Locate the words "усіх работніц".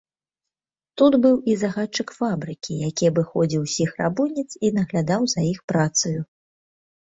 3.67-4.49